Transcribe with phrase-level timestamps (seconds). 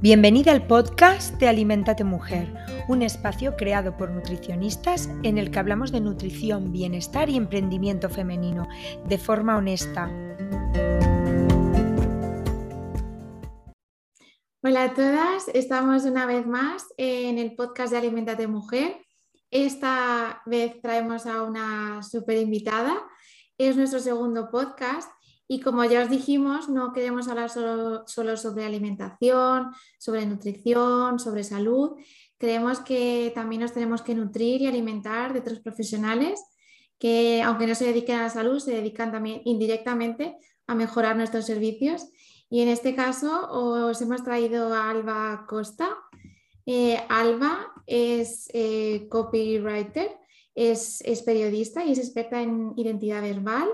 [0.00, 2.54] Bienvenida al podcast de Alimentate Mujer,
[2.86, 8.68] un espacio creado por nutricionistas en el que hablamos de nutrición, bienestar y emprendimiento femenino
[9.08, 10.08] de forma honesta.
[14.62, 19.04] Hola a todas, estamos una vez más en el podcast de Alimentate Mujer.
[19.50, 22.96] Esta vez traemos a una super invitada.
[23.58, 25.10] Es nuestro segundo podcast
[25.50, 31.92] y como ya os dijimos, no queremos hablar solo, sobre alimentación, sobre nutrición, sobre salud.
[32.36, 36.44] Creemos que también nos tenemos que nutrir y alimentar de otros profesionales
[36.98, 41.46] que, aunque no se dediquen a la salud, se dedican también indirectamente a mejorar nuestros
[41.46, 42.06] servicios.
[42.50, 45.96] Y en este caso os hemos traído a Alba Costa.
[46.66, 50.10] Eh, Alba es eh, copywriter,
[50.54, 53.68] es periodista y es experta en identidad verbal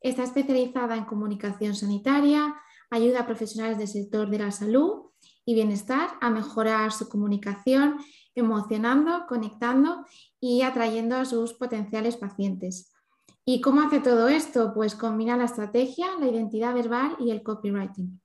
[0.00, 2.54] Está especializada en comunicación sanitaria,
[2.90, 5.10] ayuda a profesionales del sector de la salud
[5.44, 7.98] y bienestar a mejorar su comunicación,
[8.34, 10.04] emocionando, conectando
[10.40, 12.92] y atrayendo a sus potenciales pacientes.
[13.44, 14.72] ¿Y cómo hace todo esto?
[14.74, 18.20] Pues combina la estrategia, la identidad verbal y el copywriting.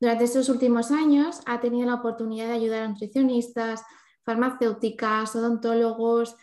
[0.00, 3.82] Durante estos últimos años ha tenido la oportunidad de ayudar a nutricionistas,
[4.24, 6.36] farmacéuticas, odontólogos,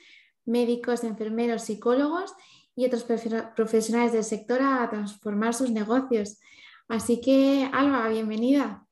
[0.45, 2.33] médicos, enfermeros, psicólogos
[2.75, 6.39] y otros profesionales del sector a transformar sus negocios.
[6.88, 8.86] Así que, Alba, bienvenida.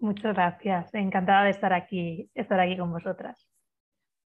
[0.00, 3.48] Muchas gracias, encantada de estar aquí, estar aquí con vosotras.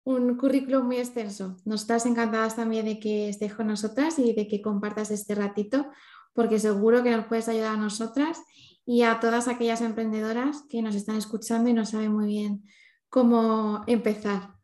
[0.04, 1.56] Un currículum muy extenso.
[1.64, 5.90] Nos estás encantadas también de que estés con nosotras y de que compartas este ratito,
[6.34, 8.42] porque seguro que nos puedes ayudar a nosotras
[8.84, 12.64] y a todas aquellas emprendedoras que nos están escuchando y no saben muy bien
[13.08, 14.54] cómo empezar.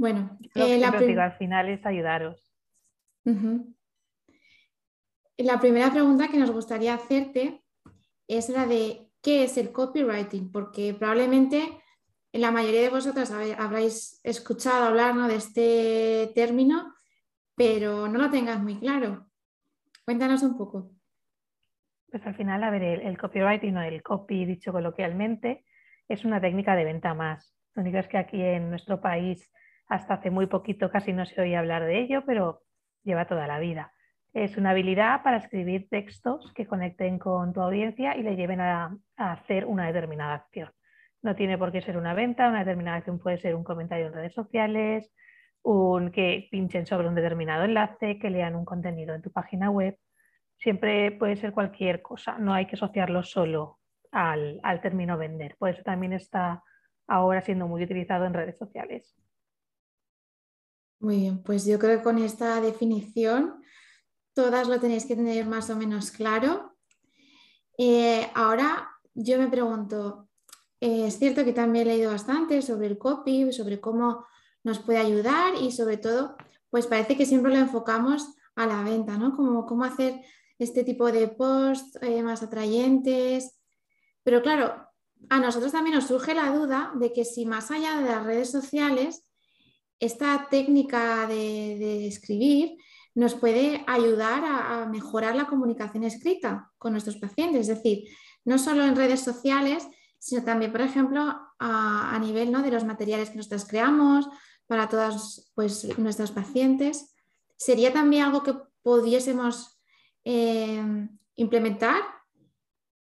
[0.00, 2.50] Bueno, eh, la al final es ayudaros.
[5.36, 7.62] La primera pregunta que nos gustaría hacerte
[8.26, 11.68] es la de qué es el copywriting, porque probablemente
[12.32, 16.94] la mayoría de vosotras habréis escuchado hablar de este término,
[17.54, 19.26] pero no lo tengas muy claro.
[20.06, 20.92] Cuéntanos un poco.
[22.10, 25.66] Pues al final, a ver, el, el copywriting o el copy, dicho coloquialmente,
[26.08, 27.54] es una técnica de venta más.
[27.74, 29.52] Lo único es que aquí en nuestro país
[29.90, 32.62] hasta hace muy poquito casi no se oía hablar de ello, pero
[33.02, 33.92] lleva toda la vida.
[34.32, 38.96] Es una habilidad para escribir textos que conecten con tu audiencia y le lleven a,
[39.16, 40.70] hacer una determinada acción.
[41.22, 44.12] No tiene por qué ser una venta, una determinada acción puede ser un comentario en
[44.12, 45.12] redes sociales,
[45.62, 49.98] un que pinchen sobre un determinado enlace, que lean un contenido en tu página web.
[50.56, 53.80] Siempre puede ser cualquier cosa, no hay que asociarlo solo
[54.12, 55.56] al, al término vender.
[55.58, 56.62] Por eso también está
[57.08, 59.19] ahora siendo muy utilizado en redes sociales.
[61.00, 63.62] Muy bien, pues yo creo que con esta definición
[64.34, 66.76] todas lo tenéis que tener más o menos claro.
[67.78, 70.28] Eh, ahora yo me pregunto,
[70.78, 74.26] eh, es cierto que también he leído bastante sobre el copy, sobre cómo
[74.62, 76.36] nos puede ayudar y sobre todo,
[76.68, 79.34] pues parece que siempre lo enfocamos a la venta, ¿no?
[79.34, 80.20] Como cómo hacer
[80.58, 83.58] este tipo de posts eh, más atrayentes.
[84.22, 84.86] Pero claro,
[85.30, 88.50] a nosotros también nos surge la duda de que si más allá de las redes
[88.50, 89.24] sociales,
[90.00, 92.78] esta técnica de, escribir
[93.14, 98.08] nos puede ayudar a, mejorar la comunicación escrita con nuestros pacientes, es decir,
[98.44, 99.86] no solo en redes sociales,
[100.18, 102.62] sino también, por ejemplo, a, nivel ¿no?
[102.62, 104.26] de los materiales que nosotros creamos
[104.66, 107.14] para todas pues, nuestras pacientes.
[107.56, 109.80] ¿Sería también algo que pudiésemos
[110.24, 110.82] eh,
[111.36, 112.02] implementar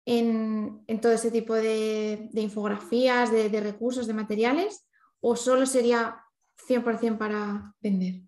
[0.06, 4.86] en, todo ese tipo de, infografías, de, de recursos, de materiales?
[5.20, 6.25] ¿O solo sería
[6.68, 8.22] 100% para vender.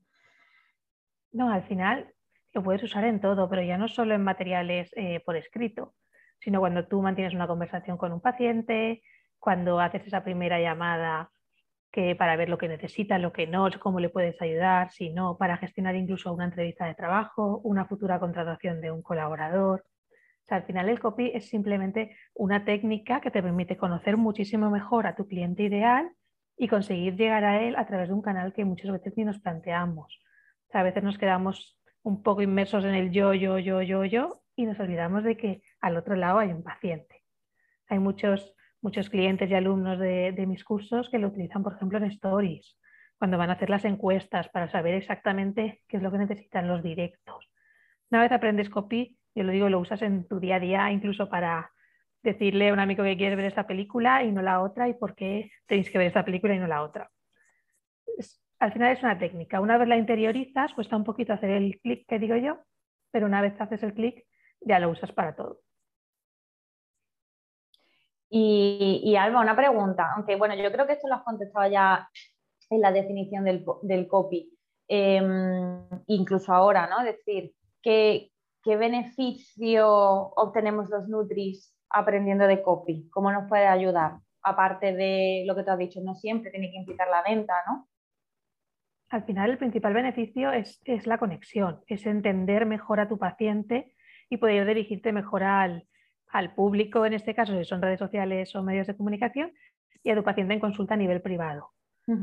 [1.32, 2.12] No, al final
[2.52, 5.94] lo puedes usar en todo, pero ya no solo en materiales eh, por escrito,
[6.40, 9.02] sino cuando tú mantienes una conversación con un paciente,
[9.38, 11.30] cuando haces esa primera llamada
[11.90, 15.36] que para ver lo que necesita, lo que no, cómo le puedes ayudar, si no,
[15.38, 19.80] para gestionar incluso una entrevista de trabajo, una futura contratación de un colaborador.
[19.80, 24.70] O sea, al final el copy es simplemente una técnica que te permite conocer muchísimo
[24.70, 26.10] mejor a tu cliente ideal
[26.58, 29.38] y conseguir llegar a él a través de un canal que muchas veces ni nos
[29.38, 30.20] planteamos.
[30.72, 34.66] a veces nos quedamos un poco inmersos en el yo, yo, yo, yo, yo y
[34.66, 37.22] nos olvidamos de que al otro lado hay un paciente.
[37.88, 41.98] Hay muchos, muchos clientes y alumnos de, de mis cursos que lo utilizan, por ejemplo,
[41.98, 42.76] en stories,
[43.18, 46.82] cuando van a hacer las encuestas para saber exactamente qué es lo que necesitan los
[46.82, 47.48] directos.
[48.10, 51.28] Una vez aprendes copy, yo lo digo, lo usas en tu día a día, incluso
[51.28, 51.70] para
[52.22, 55.14] decirle a un amigo que quiere ver esta película y no la otra y por
[55.14, 57.10] qué tenéis que ver esta película y no la otra.
[58.58, 59.60] al final es una técnica.
[59.60, 62.58] Una vez la interiorizas, cuesta un poquito hacer el clic que digo yo,
[63.10, 64.26] pero una vez haces el clic
[64.60, 65.60] ya lo usas para todo.
[68.30, 72.10] Y, Alba, una pregunta, aunque bueno, yo creo que esto lo has contestado ya
[72.68, 74.52] en la definición del, copy,
[74.86, 77.00] em, incluso ahora, ¿no?
[77.00, 78.30] Es decir, ¿qué,
[78.62, 83.08] ¿qué beneficio obtenemos los Nutris aprendiendo de copy?
[83.10, 84.18] ¿Cómo nos puede ayudar?
[84.42, 87.88] Aparte de lo que tú has dicho, no siempre tiene que implicar la venta, ¿no?
[89.10, 93.94] Al final, el principal beneficio es, es la conexión, es entender mejor a tu paciente
[94.28, 95.88] y poder dirigirte mejor al,
[96.30, 99.52] al público, en este caso, si son redes sociales o medios de comunicación,
[100.02, 101.70] y a tu paciente en consulta a nivel privado.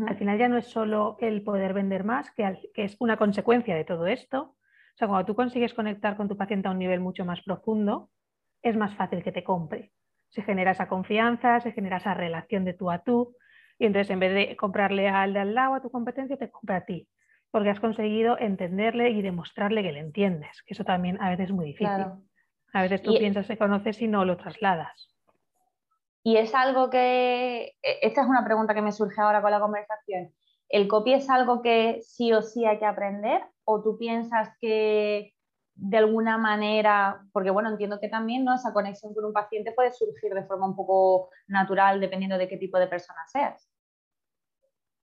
[0.07, 3.75] Al final ya no es solo el poder vender más, que, que, es una consecuencia
[3.75, 4.41] de todo esto.
[4.41, 8.09] O sea, cuando tú consigues conectar con tu paciente a un nivel mucho más profundo,
[8.65, 9.91] es más fácil que te compre.
[10.29, 13.35] Se genera esa confianza, se genera esa relación de tú a tú,
[13.77, 16.77] y entonces en vez de comprarle al de al lado a tu competencia, te compra
[16.77, 17.07] a ti,
[17.51, 21.51] porque has conseguido entenderle y demostrarle que le entiendes, que eso también a veces es
[21.51, 22.06] muy difícil.
[22.73, 25.15] A veces tú piensas que conoces y no lo trasladas.
[26.23, 29.59] Y es algo que, e, esta es una pregunta que me surge ahora con la
[29.59, 30.33] conversación.
[30.67, 33.44] ¿El copy es algo que sí o sí hay que aprender?
[33.63, 35.35] ¿O tú piensas que
[35.75, 38.56] de alguna manera, porque bueno, entiendo que también ¿no?
[38.56, 42.57] esa conexión con un paciente puede surgir de forma un poco natural dependiendo de qué
[42.57, 43.69] tipo de persona seas?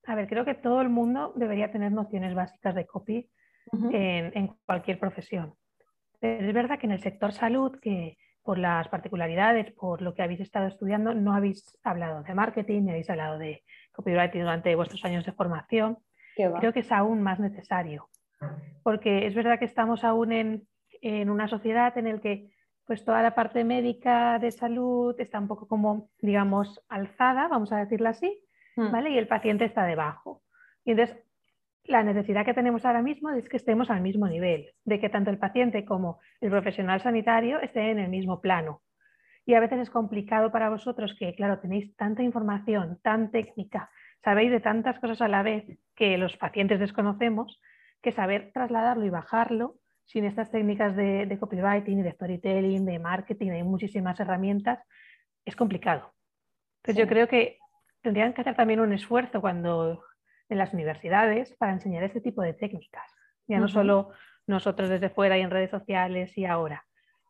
[0.07, 3.31] A ver, creo que todo el mundo debería tener nociones básicas de copy
[3.93, 5.55] en, cualquier profesión
[6.23, 10.41] es verdad que en el sector salud, que por las particularidades, por lo que habéis
[10.41, 15.25] estado estudiando, no habéis hablado de marketing, ni habéis hablado de copywriting durante vuestros años
[15.25, 15.99] de formación.
[16.35, 18.09] Creo que es aún más necesario,
[18.83, 20.69] porque es verdad que estamos aún en,
[21.31, 22.51] una sociedad en la que
[22.85, 27.79] pues toda la parte médica de salud está un poco como, digamos, alzada, vamos a
[27.79, 28.41] decirlo así,
[28.77, 28.91] hmm.
[28.91, 29.11] ¿vale?
[29.11, 30.43] Y el paciente está debajo.
[30.85, 31.17] Y entonces
[31.85, 35.31] la necesidad que tenemos ahora mismo es que estemos al mismo nivel, de que tanto
[35.31, 38.83] el paciente como el profesional sanitario estén en el mismo plano.
[39.45, 43.91] Y a veces es complicado para vosotros que, claro, tenéis tanta información, tan técnica,
[44.23, 45.65] sabéis de tantas cosas a la vez
[45.97, 47.61] que los pacientes desconocemos,
[48.03, 53.63] que saber trasladarlo y bajarlo sin estas técnicas de, copywriting, de storytelling, de marketing, hay
[53.63, 54.81] muchísimas herramientas,
[55.45, 56.13] es complicado.
[56.83, 57.59] Entonces yo creo que
[58.03, 60.05] tendrían que hacer también un esfuerzo cuando
[60.49, 63.11] en las universidades para enseñar este tipo de técnicas.
[63.47, 64.11] Ya no solo
[64.47, 66.85] nosotros desde fuera y en redes sociales y ahora,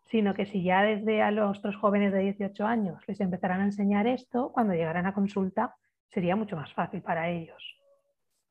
[0.06, 3.64] sino que si ya desde a los otros jóvenes de 18 años les empezaran a
[3.64, 5.76] enseñar esto, cuando llegaran a consulta
[6.08, 7.81] sería mucho más fácil para ellos.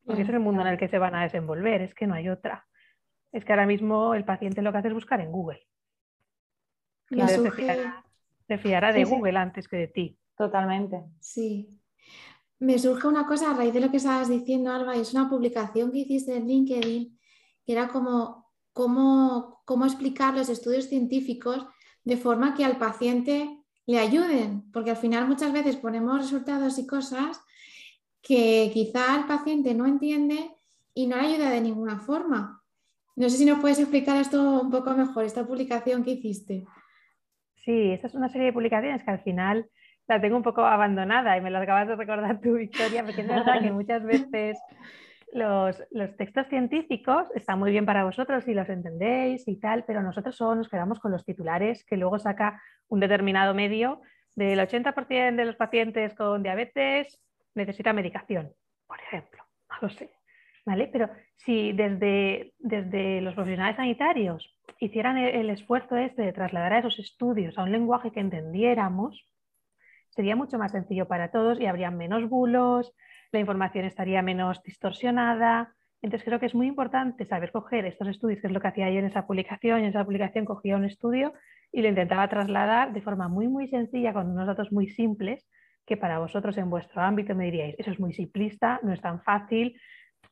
[0.06, 2.30] Porque es el mundo en el que se van a desenvolver, es que no hay
[2.30, 2.68] otra.
[3.32, 5.66] Es que ahora mismo el paciente lo que hace es buscar en Google.
[7.10, 10.18] Se fiará, de Google antes que de ti.
[10.36, 11.04] Totalmente.
[11.20, 11.82] Sí,
[12.60, 15.30] me surge una cosa a raíz de lo que estabas diciendo, Alba, y es una
[15.30, 17.20] publicación que hiciste en LinkedIn,
[17.66, 21.66] que era como cómo, cómo explicar los estudios científicos
[22.04, 26.88] de forma que al paciente le ayuden, porque al final muchas veces ponemos resultados y
[26.88, 27.42] cosas
[28.22, 30.52] que quizá el paciente no entiende
[30.94, 32.62] y no le ayuda de ninguna forma.
[33.16, 36.66] No sé si nos puedes explicar esto un poco mejor, esta publicación que hiciste.
[37.56, 39.70] Sí, esta es una serie de publicaciones que al final
[40.08, 43.28] la tengo un poco abandonada y me lo acabas de recordar tu Victoria, porque es
[43.28, 44.58] verdad que muchas veces
[45.34, 45.82] los,
[46.18, 50.56] textos científicos están muy bien para vosotros y los entendéis y tal, pero nosotros solo
[50.56, 54.02] nos quedamos con los titulares que luego saca un determinado medio
[54.36, 57.20] del 80% de los pacientes con diabetes
[57.56, 58.54] necesita medicación,
[58.88, 60.10] por ejemplo, no lo sé.
[60.64, 60.90] ¿Vale?
[60.94, 67.58] Pero si desde, desde los profesionales sanitarios hicieran el esfuerzo este de trasladar esos estudios
[67.58, 69.28] a un lenguaje que entendiéramos,
[70.10, 72.94] sería mucho más sencillo para todos y habría menos bulos,
[73.32, 75.74] la información estaría menos distorsionada.
[76.02, 78.90] Entonces creo que es muy importante saber coger estos estudios, que es lo que hacía
[78.90, 79.80] yo en esa publicación.
[79.80, 81.34] Y en esa publicación cogía un estudio
[81.72, 85.48] y lo intentaba trasladar de forma muy, muy sencilla, con unos datos muy simples,
[85.86, 89.22] que para vosotros en vuestro ámbito me diríais, eso es muy simplista, no es tan
[89.22, 89.80] fácil,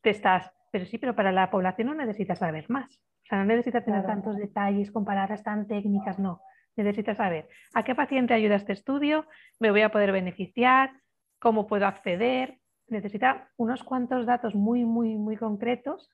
[0.01, 0.51] te estás...
[0.71, 2.95] Pero sí, pero para la población no necesitas saber más.
[2.95, 6.41] O sea, no necesitas tener tantos detalles con palabras tan técnicas, no
[6.79, 9.25] necesitas saber a qué paciente ayuda este estudio,
[9.59, 10.91] me voy a poder beneficiar,
[11.39, 12.59] cómo puedo acceder.
[12.87, 16.09] Necesita unos cuantos datos muy, muy, muy concretos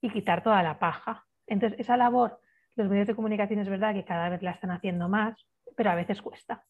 [0.00, 1.24] y quitar toda la paja.
[1.46, 2.40] Entonces, esa labor,
[2.74, 5.94] los medios de comunicación es verdad que cada vez la están haciendo más, pero a
[5.94, 6.64] veces cuesta.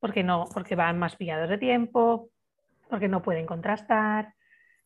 [0.00, 2.30] Porque no, porque van más pillados de tiempo,
[2.88, 4.34] porque no pueden contrastar.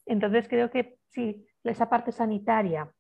[0.07, 2.91] Entonces, creo que sí, esa parte sanitaria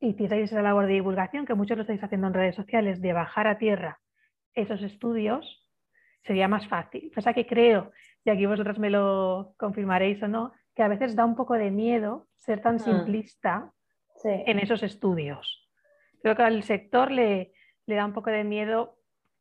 [0.00, 3.46] hicierais esa labor de divulgación, que muchos lo estáis haciendo en redes sociales, de bajar
[3.46, 4.00] a tierra
[4.54, 5.66] esos estudios,
[6.24, 7.10] sería más fácil.
[7.14, 7.92] Pasa que creo,
[8.24, 11.70] y aquí vosotros me lo confirmaréis o no, que a veces da un poco de
[11.70, 12.80] miedo ser tan mm.
[12.80, 13.72] simplista
[14.24, 15.68] en esos estudios.
[16.22, 17.52] Creo que al sector le,
[17.86, 18.98] le da un poco de miedo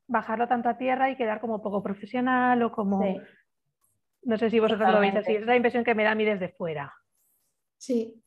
[0.10, 3.02] bajarlo tanto a tierra y quedar como poco profesional o como...
[4.24, 6.26] No sé si vosotros lo veis así, es la impresión que me da a mí
[6.26, 6.94] desde fuera.
[7.78, 8.22] Sí,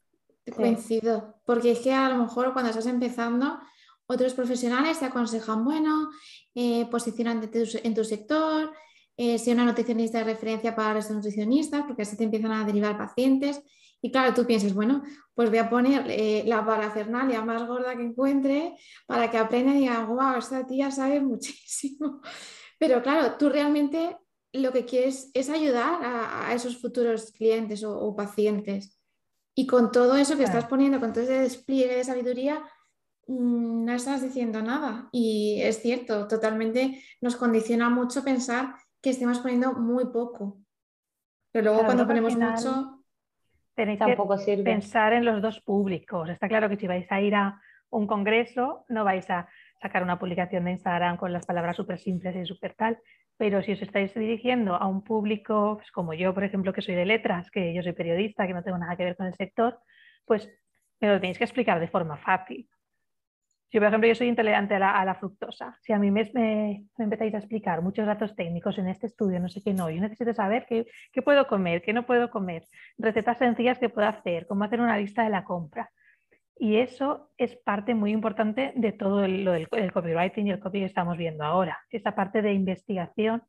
[0.56, 3.60] coincido, porque es que a lo mejor cuando estás empezando,
[4.06, 6.08] otros profesionales te aconsejan, bueno,
[6.54, 7.50] eh, posicionante
[7.84, 8.72] en tu sector,
[9.16, 12.96] eh, ser una nutricionista de referencia para los nutricionistas, porque así te empiezan a derivar
[12.96, 13.62] pacientes.
[14.04, 18.02] Y claro, tú piensas, bueno, pues voy a poner eh, la parafernalia más gorda que
[18.02, 22.20] encuentre para que aprenda y diga, wow, esta tía sabe muchísimo.
[22.78, 24.18] Pero claro, tú realmente
[24.52, 28.98] lo que quieres es ayudar a, esos futuros clientes o, pacientes.
[29.54, 32.62] Y con todo eso que estás poniendo, con todo ese despliegue de sabiduría,
[33.28, 35.08] mm, no estás diciendo nada.
[35.12, 40.58] Y es cierto, totalmente nos condiciona mucho pensar que estemos poniendo muy poco.
[41.52, 43.01] Pero luego cuando ponemos mucho
[43.74, 46.28] tenéis que pensar en los dos públicos.
[46.28, 47.60] Está claro que si vais a ir a
[47.90, 49.48] un congreso, no vais a
[49.80, 52.98] sacar una publicación de Instagram con las palabras súper simples y súper tal,
[53.36, 56.94] pero si os estáis dirigiendo a un público pues, como yo, por ejemplo, que soy
[56.94, 59.78] de letras, que yo soy periodista, que no tengo nada que ver con el sector,
[60.24, 60.48] pues
[61.00, 62.68] me lo tenéis que explicar de forma fácil.
[63.72, 65.78] Yo, por ejemplo, yo soy intolerante a la, fructosa.
[65.80, 69.48] Si a mí me, me, empezáis a explicar muchos datos técnicos en este estudio, no
[69.48, 70.86] sé qué no, yo necesito saber qué,
[71.22, 72.64] puedo comer, qué no puedo comer,
[72.98, 75.90] recetas sencillas que puedo hacer, cómo hacer una lista de la compra.
[76.58, 80.84] Y eso es parte muy importante de todo lo del copywriting y el copy que
[80.84, 81.80] estamos viendo ahora.
[81.88, 83.42] Esa parte de investigación,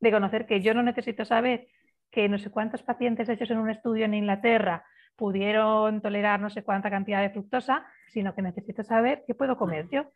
[0.00, 1.68] de conocer que yo no necesito saber
[2.10, 6.62] que no sé cuántos pacientes hechos en un estudio en Inglaterra pudieron tolerar no sé
[6.62, 10.10] cuánta cantidad de fructosa, sino que necesito saber qué puedo comer yo.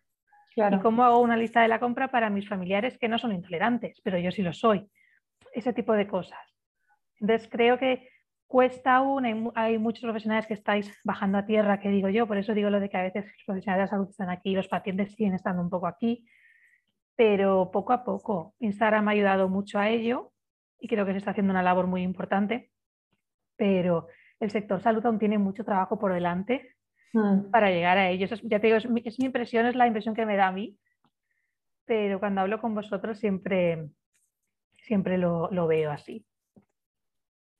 [0.56, 4.00] Y cómo hago una lista de la compra para mis familiares que no son intolerantes,
[4.02, 4.90] pero yo sí lo soy.
[5.54, 6.40] Ese tipo de cosas.
[7.20, 8.08] Entonces creo que
[8.46, 12.52] cuesta aún, hay, muchos profesionales que estáis bajando a tierra, que digo yo, por eso
[12.52, 15.14] digo lo de que a veces los profesionales de la salud están aquí, los pacientes
[15.14, 16.26] siguen estando un poco aquí,
[17.14, 18.54] pero poco a poco.
[18.58, 20.32] Instagram ha ayudado mucho a ello
[20.80, 22.72] y creo que se está haciendo una labor muy importante,
[23.56, 24.08] pero
[24.40, 26.74] el sector salud aún tiene mucho trabajo por delante
[27.12, 27.50] mm.
[27.50, 28.30] para llegar a ellos.
[28.42, 30.78] ya te digo, es mi, impresión, es la impresión que me da a mí,
[31.84, 33.90] pero cuando hablo con vosotros siempre,
[34.82, 36.26] siempre lo, veo así.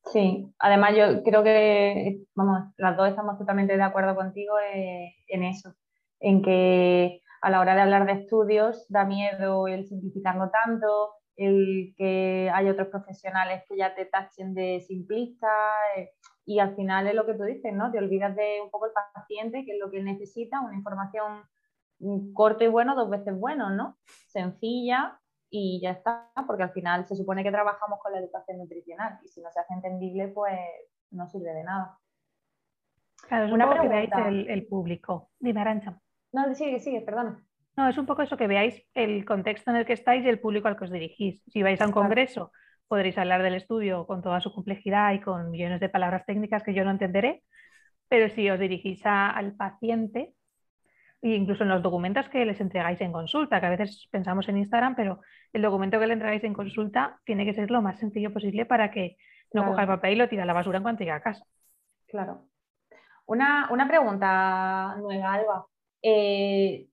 [0.04, 5.44] Sí, además yo creo que, vamos, las dos estamos totalmente de acuerdo contigo eh, en
[5.44, 5.74] eso,
[6.18, 11.94] en que a la hora de hablar de estudios da miedo el simplificarlo tanto, el
[11.96, 15.48] que hay otros profesionales que ya te tachen de simplista.
[15.96, 16.10] Eh,
[16.50, 17.92] y al final es lo que tú dices, ¿no?
[17.92, 21.44] Te olvidas de un poco el paciente, que es lo que necesita, una información
[22.00, 23.98] mm, corto y bueno, dos veces bueno, ¿no?
[24.26, 29.20] Sencilla y ya está, porque al final se supone que trabajamos con la educación nutricional
[29.22, 30.58] y si no se hace entendible, pues
[31.12, 31.96] no sirve de nada.
[33.28, 33.82] Claro, una pregunta.
[33.82, 35.30] que veáis el, público.
[35.38, 36.00] Dime, Arancha.
[36.32, 37.40] No, sigue, sigue, perdona.
[37.76, 40.40] No, es un poco eso que veáis el contexto en el que estáis y el
[40.40, 41.44] público al que os dirigís.
[41.46, 42.50] Si vais a un congreso
[42.90, 46.74] podréis hablar del estudio con toda su complejidad y con millones de palabras técnicas que
[46.74, 47.44] yo no entenderé,
[48.08, 50.34] pero si os dirigís al paciente,
[51.22, 54.58] e incluso en los documentos que les entregáis en consulta, que a veces pensamos en
[54.58, 55.20] Instagram, pero
[55.52, 58.90] el documento que le entregáis en consulta tiene que ser lo más sencillo posible para
[58.90, 59.16] que
[59.52, 61.44] no coja el papel y lo tire a la basura en cuanto llegue a casa.
[62.08, 62.48] Claro.
[63.24, 65.66] Una, pregunta nueva, Alba.
[66.02, 66.88] Eh,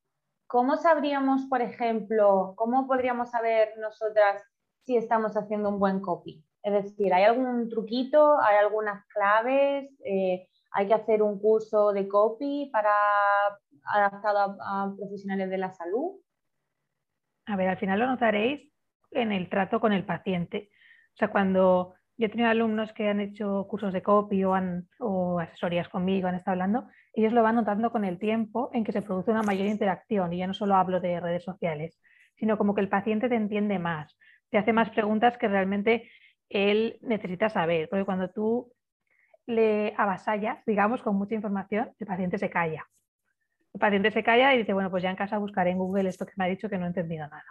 [0.46, 4.44] ¿Cómo sabríamos, por ejemplo, cómo podríamos saber nosotras
[4.88, 6.42] si estamos haciendo un buen copy.
[6.64, 8.40] Es decir, ¿hay algún truquito?
[8.40, 9.92] ¿Hay algunas claves?
[10.06, 12.92] Eh, ¿Hay que hacer un curso de copy para
[13.84, 16.22] adaptado a, profesionales de la salud?
[17.48, 18.72] A ver, al final lo notaréis
[19.12, 20.70] en el trato con el paciente.
[21.16, 24.88] O sea, cuando yo he tenido alumnos que han hecho cursos de copy o, han,
[25.00, 28.94] o asesorías conmigo, han estado hablando, ellos lo van notando con el tiempo en que
[28.94, 30.32] se produce una mayor interacción.
[30.32, 32.00] Y ya no solo hablo de redes sociales,
[32.36, 34.18] sino como que el paciente te entiende más
[34.50, 36.10] te hace más preguntas que realmente
[36.50, 38.72] él necesita saber, porque cuando tú
[39.46, 42.86] le avasallas, digamos, con mucha información, el paciente se calla.
[43.74, 46.26] El paciente se calla y dice, bueno, pues ya en casa buscaré en Google esto
[46.26, 47.46] que me ha dicho que no he entendido nada.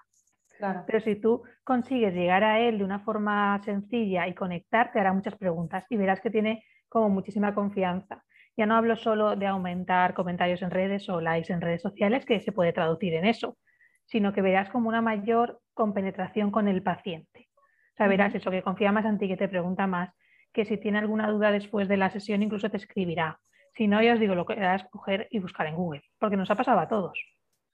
[0.58, 0.84] Claro.
[0.86, 5.12] Pero si tú consigues llegar a él de una forma sencilla y conectar, te hará
[5.12, 8.24] muchas preguntas y verás que tiene como muchísima confianza.
[8.56, 12.40] Ya no hablo solo de aumentar comentarios en redes o likes en redes sociales, que
[12.40, 13.58] se puede traducir en eso,
[14.06, 17.48] sino que verás como una mayor compenetración con el paciente.
[17.94, 20.10] O sea, verás eso, que confía más en ti, que te pregunta más,
[20.52, 23.40] que si tiene alguna duda después de la sesión incluso te escribirá.
[23.74, 26.50] Si no, ya os digo, lo que era escoger y buscar en Google, porque nos
[26.50, 27.18] ha pasado a todos.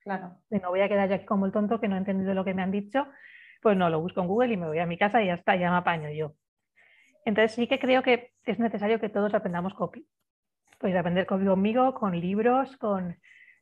[0.00, 0.38] Claro.
[0.50, 2.44] De no voy a quedar ya aquí como el tonto que no he entendido lo
[2.44, 3.06] que me han dicho,
[3.60, 5.54] pues no, lo busco en Google y me voy a mi casa y ya está,
[5.54, 6.34] ya me apaño yo.
[7.24, 10.04] Entonces sí que creo que es necesario que todos aprendamos copy.
[10.78, 13.16] Podéis aprender copy conmigo, con libros, con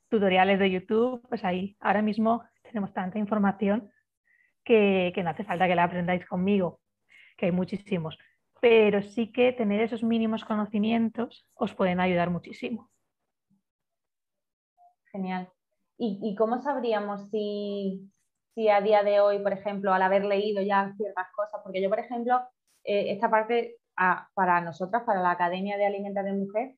[0.08, 3.90] tutoriales de YouTube, pues ahí ahora mismo tenemos tanta información
[4.64, 6.80] que, no hace falta que la aprendáis conmigo,
[7.36, 8.18] que hay muchísimos,
[8.60, 12.90] pero sí que tener esos mínimos conocimientos os pueden ayudar muchísimo.
[15.12, 15.48] Genial.
[16.02, 18.10] ¿Y, cómo sabríamos si,
[18.70, 21.60] a día de hoy, por ejemplo, al haber leído ya ciertas cosas?
[21.62, 22.40] Porque yo, por ejemplo,
[22.84, 23.76] eh, esta parte
[24.34, 26.76] para nosotras, para la Academia de Alimentos de Mujer,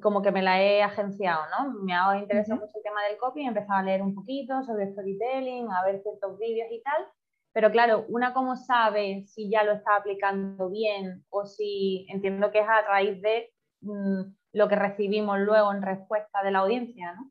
[0.00, 1.72] como que me la he agenciado, ¿no?
[1.82, 4.92] Me ha interesado mucho el tema del copy, he empezado a leer un poquito sobre
[4.92, 7.06] storytelling, a ver ciertos vídeos y tal,
[7.52, 12.60] pero claro, una cómo sabe si ya lo está aplicando bien o si entiendo que
[12.60, 13.50] es a raíz de
[13.80, 17.30] mm, lo que recibimos luego en respuesta de la audiencia, ¿no?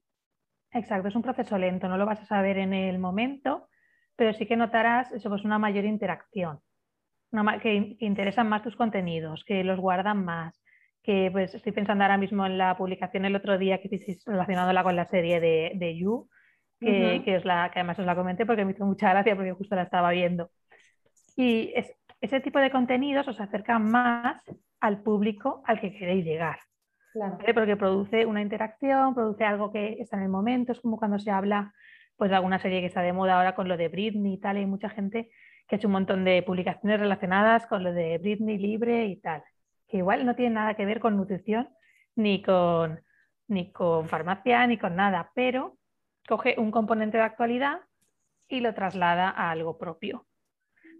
[0.71, 3.67] Exacto, es un proceso lento, no lo vas a saber en el momento,
[4.15, 6.61] pero sí que notarás eso, pues una mayor interacción,
[7.61, 10.62] que, interesan más tus contenidos, que los guardan más,
[11.03, 14.83] que pues estoy pensando ahora mismo en la publicación el otro día que hiciste relacionándola
[14.83, 16.29] con la serie de, de You,
[16.79, 19.75] que, es la, que además os la comenté porque me hizo mucha gracia porque justo
[19.75, 20.49] la estaba viendo.
[21.35, 21.73] Y
[22.21, 24.41] ese tipo de contenidos os acercan más
[24.79, 26.59] al público al que queréis llegar.
[27.53, 31.31] Porque produce una interacción, produce algo que está en el momento, es como cuando se
[31.31, 31.73] habla
[32.17, 34.57] pues, de alguna serie que está de moda ahora con lo de Britney y tal,
[34.57, 35.29] y hay mucha gente
[35.67, 39.43] que ha hecho un montón de publicaciones relacionadas con lo de Britney libre y tal,
[39.93, 41.69] que igual no tiene nada que ver con nutrición,
[42.15, 42.99] ni con,
[43.47, 45.77] ni con farmacia, ni con nada, pero
[46.27, 47.81] coge un componente de actualidad
[48.49, 50.25] y lo traslada a algo propio.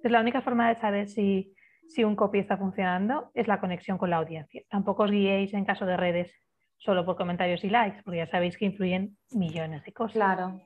[0.04, 1.56] Es la única forma de saber si
[1.88, 4.62] si un copy está funcionando es la conexión con la audiencia.
[4.70, 6.32] Tampoco os guiéis en caso de redes
[6.78, 10.14] solo por comentarios y likes, porque ya sabéis que influyen millones de cosas.
[10.14, 10.62] Claro.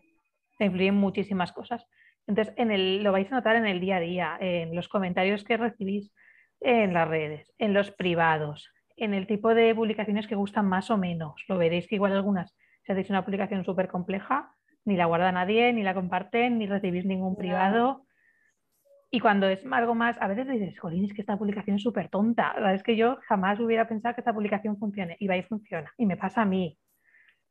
[0.59, 1.87] Influyen muchísimas cosas.
[2.25, 5.43] Entonces, en el, lo vais a notar en el día a día, en los comentarios
[5.45, 6.11] que recibís
[6.61, 10.97] en las redes, en los privados, en el tipo de publicaciones que gustan más o
[10.97, 11.43] menos.
[11.47, 14.51] Lo veréis que igual algunas, si hacéis una publicación súper compleja,
[14.85, 18.05] ni la guarda nadie, ni la comparten, ni recibís ningún privado.
[19.11, 22.09] Y cuando es algo más, a veces dices, jolín, es que esta publicación es súper
[22.09, 22.55] tonta.
[22.73, 25.15] Es que yo jamás hubiera pensado que esta publicación funcione.
[25.19, 25.91] Y va y funciona.
[25.97, 26.77] Y me pasa a mí.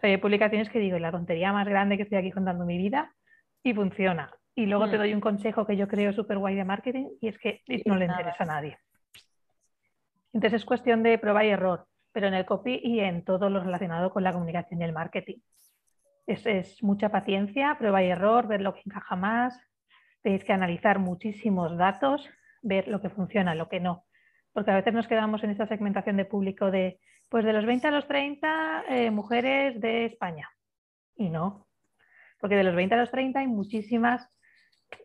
[0.01, 3.14] hay publicaciones que digo, la tontería más grande que estoy aquí contando mi vida
[3.62, 4.31] y funciona.
[4.55, 5.01] Y luego te mm.
[5.01, 8.07] doy un consejo que yo creo súper guay de marketing y es que no le
[8.07, 8.79] interesa a nadie.
[10.37, 13.59] Entonces es cuestión de prueba y error, pero en el copy y en todo lo
[13.59, 15.38] relacionado con la comunicación y el marketing.
[16.27, 19.59] Es, mucha paciencia, prueba y error, ver lo que encaja más,
[20.20, 22.29] tenéis que analizar muchísimos datos,
[22.61, 24.05] ver lo que funciona, lo que no.
[24.53, 27.87] Porque a veces nos quedamos en esta segmentación de público de, pues de los 20
[27.87, 30.51] a los 30, eh, mujeres de España.
[31.14, 31.66] Y no,
[32.38, 34.29] porque de los 20 a los 30 hay muchísimas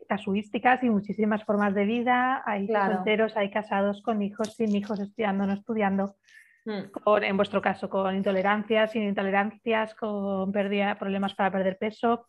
[0.08, 2.44] casuísticas y muchísimas formas de vida.
[2.46, 6.16] Hay solteros, hay casados, con hijos, sin hijos, estudiando, no estudiando.
[6.64, 6.92] Hmm.
[7.24, 12.28] en vuestro caso, con intolerancias, sin intolerancias, con pérdida, problemas para perder peso.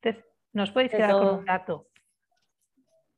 [0.00, 1.88] Entonces, no os podéis quedar con un dato.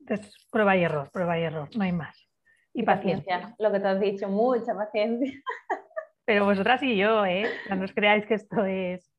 [0.01, 2.29] Entonces, prueba y error, prueba y error, no hay más.
[2.73, 3.55] Y, paciencia.
[3.59, 5.33] Lo que te has dicho, mucha paciencia.
[6.25, 7.47] Pero vosotras y yo, ¿eh?
[7.71, 9.13] No os creáis que esto es,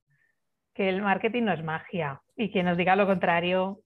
[0.73, 3.81] que el marketing no es magia y que nos diga lo contrario.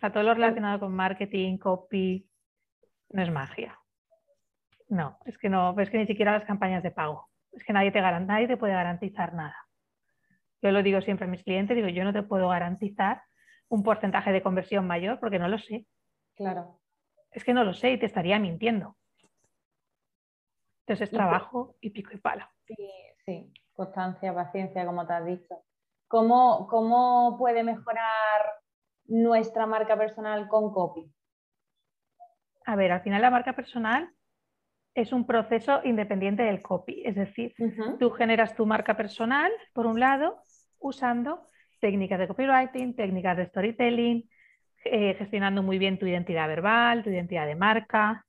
[0.00, 2.28] O todo lo relacionado con marketing, copy,
[3.10, 3.78] no es magia.
[4.88, 7.28] No, es que no, es que ni siquiera las campañas de pago.
[7.52, 9.56] Es que nadie te, nadie te puede garantizar nada.
[10.62, 13.22] Yo lo digo siempre a mis clientes, digo, yo no te puedo garantizar
[13.68, 15.86] un porcentaje de conversión mayor porque no lo sé.
[16.36, 16.80] Claro.
[17.30, 18.96] Es que no lo sé y te estaría mintiendo.
[20.80, 22.50] Entonces es trabajo y pico y pala.
[22.66, 22.74] Sí,
[23.26, 25.64] sí, constancia, paciencia, como te has dicho.
[26.06, 28.57] ¿Cómo, ¿Cómo puede mejorar
[29.08, 31.10] nuestra marca personal con copy?
[32.64, 34.10] A ver, al final la marca personal
[34.94, 37.02] es un proceso independiente del copy.
[37.04, 37.54] Es decir,
[37.98, 40.42] tú generas tu marca personal, por un lado,
[40.78, 41.48] usando
[41.80, 44.28] técnicas de copywriting, técnicas de storytelling,
[44.84, 48.24] eh, gestionando muy bien tu identidad verbal, tu identidad de marca.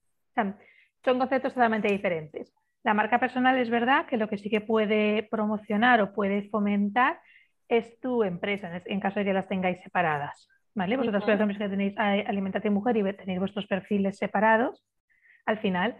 [1.04, 2.54] son conceptos totalmente diferentes.
[2.84, 7.20] La marca personal es verdad que lo que sí que puede promocionar o puede fomentar
[7.68, 10.48] es tu empresa, en caso de que las tengáis separadas.
[10.76, 10.98] ¿Vale?
[10.98, 14.86] Vosotros, por ejemplo, que tenéis Alimentate Mujer y tenéis vuestros perfiles separados,
[15.46, 15.98] al final,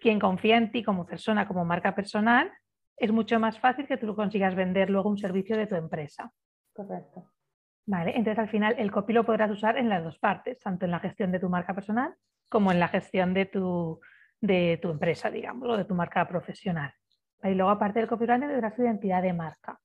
[0.00, 2.52] quien confía en ti como persona, como marca personal,
[2.96, 6.32] es mucho más fácil que tú consigas vender luego un servicio de tu empresa.
[6.72, 7.30] Correcto.
[7.86, 10.90] Vale, entonces al final el copy lo podrás usar en las dos partes, tanto en
[10.90, 12.14] la gestión de tu marca personal
[12.48, 14.00] como en la gestión de tu,
[14.40, 16.92] de tu empresa, digamos, o de tu marca profesional.
[17.42, 19.78] Y luego aparte del copywriting tendrás tu identidad de marca.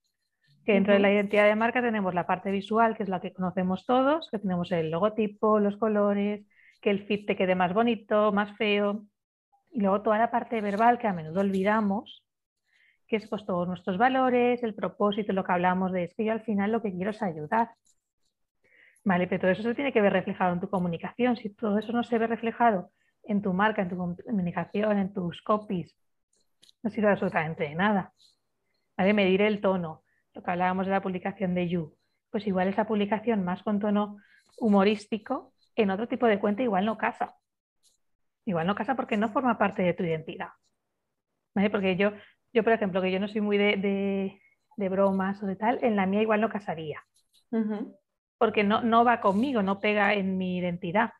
[0.64, 3.32] Que dentro de la identidad de marca tenemos la parte visual, que es la que
[3.32, 6.46] conocemos todos, que tenemos el logotipo, los colores,
[6.80, 9.04] que el feed te quede más bonito, más feo.
[9.70, 12.24] Y luego toda la parte verbal que a menudo olvidamos,
[13.06, 16.32] que es pues todos nuestros valores, el propósito, lo que hablamos de es que yo
[16.32, 17.70] al final lo que quiero es ayudar.
[19.04, 21.36] Vale, pero todo eso se tiene que ver reflejado en tu comunicación.
[21.36, 22.90] Si todo eso no se ve reflejado
[23.22, 25.96] en tu marca, en tu comunicación, en tus copies,
[26.82, 28.12] no sirve absolutamente de nada.
[28.96, 29.14] ¿Vale?
[29.14, 30.02] Medir el tono,
[30.34, 31.96] lo que hablábamos de la publicación de You.
[32.30, 34.18] Pues igual esa publicación más con tono
[34.58, 37.36] humorístico, en otro tipo de cuenta igual no casa.
[38.44, 40.50] Igual no casa porque no forma parte de tu identidad.
[41.54, 41.70] ¿Vale?
[41.70, 42.12] Porque yo,
[42.52, 43.76] yo, por ejemplo, que yo no soy muy de,
[44.76, 47.02] de, bromas o de tal, en la mía igual no casaría.
[48.38, 51.10] Porque no, no va conmigo, no pega en mi identidad.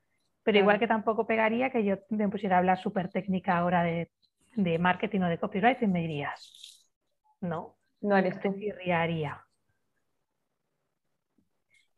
[0.43, 4.11] Pero igual que tampoco pegaría que yo me pusiera a hablar súper técnica ahora de,
[4.57, 6.89] de, marketing o de copyright y me dirías,
[7.41, 8.55] no, no eres tú.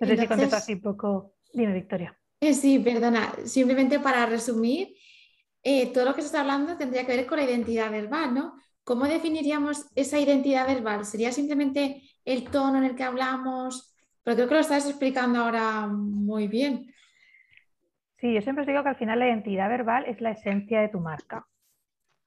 [0.01, 1.35] No sé si contesto así un poco.
[1.53, 2.19] Dime, Victoria.
[2.41, 3.33] Eh, sí, perdona.
[3.45, 4.97] Simplemente para resumir,
[5.63, 8.57] eh, todo lo que se está hablando tendría que ver con la identidad verbal, ¿no?
[8.85, 11.05] ¿Cómo definiríamos esa identidad verbal?
[11.05, 13.95] ¿Sería simplemente el tono en el que hablamos?
[14.25, 16.93] Pero creo que lo estás explicando ahora muy bien.
[18.19, 20.89] Sí, yo siempre os digo que al final la identidad verbal es la esencia de
[20.89, 21.47] tu marca.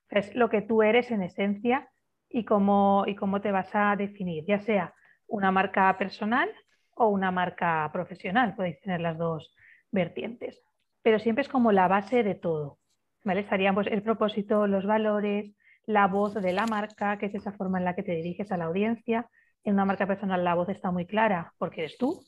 [0.09, 1.89] Es lo que tú eres en esencia
[2.35, 4.93] y cómo, y cómo te vas a definir, ya sea
[5.27, 6.49] una marca personal
[6.93, 8.55] o una marca profesional.
[8.55, 9.55] Podéis tener las dos
[9.89, 10.61] vertientes.
[11.01, 12.79] Pero siempre es como la base de todo.
[13.23, 13.39] ¿vale?
[13.39, 17.77] Estarían pues, el propósito, los valores, la voz de la marca, que es esa forma
[17.77, 19.29] en la que te diriges a la audiencia.
[19.63, 22.21] En una marca personal la voz está muy clara porque eres tú,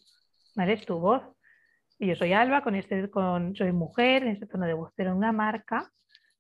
[0.56, 0.74] ¿vale?
[0.74, 1.22] Es tu voz
[2.00, 5.12] y yo soy Alba, con este, con, soy mujer, en este tono de voz, pero
[5.12, 5.92] en una marca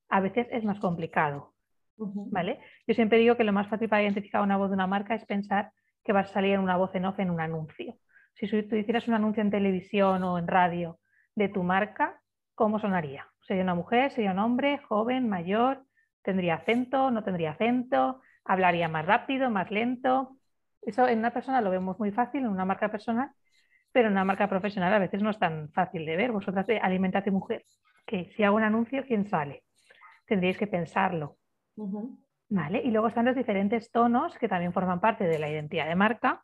[0.07, 1.56] a veces es más complicado.
[1.97, 2.59] ¿Vale?
[2.85, 5.25] Yo siempre digo que lo más fácil para identificar una voz de una marca es
[5.25, 5.71] pensar
[6.03, 7.95] que va a salir una voz en off en un anuncio.
[8.33, 10.99] Si tú hicieras un anuncio en televisión o en radio
[11.35, 12.21] de tu marca,
[12.55, 13.27] ¿cómo sonaría?
[13.41, 14.11] ¿Sería una mujer?
[14.11, 14.77] ¿Sería un hombre?
[14.77, 15.27] ¿Joven?
[15.27, 15.83] ¿Mayor?
[16.21, 17.09] ¿Tendría acento?
[17.11, 18.21] ¿No tendría acento?
[18.45, 19.49] ¿Hablaría más rápido?
[19.49, 20.37] ¿Más lento?
[20.81, 23.31] Eso en una persona lo vemos muy fácil, en una marca personal,
[23.91, 26.31] pero en una marca profesional a veces no es tan fácil de ver.
[26.31, 27.63] Vosotras Alimentate Mujer,
[28.05, 29.63] que si hago un anuncio, ¿quién sale?
[30.25, 31.37] Tendríais que pensarlo.
[32.49, 32.81] ¿Vale?
[32.83, 36.43] Y luego están los diferentes tonos que también forman parte de la identidad de marca,